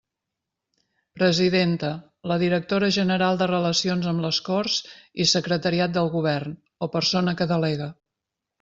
Presidenta: 1.19 1.91
la 2.31 2.37
directora 2.45 2.89
general 2.95 3.37
de 3.43 3.49
Relacions 3.53 4.09
amb 4.13 4.25
les 4.25 4.41
Corts 4.49 4.79
i 5.27 5.31
Secretariat 5.35 5.97
del 6.01 6.13
Govern 6.17 6.57
o 6.89 6.93
persona 6.99 7.39
que 7.43 7.51
delegue. 7.57 7.95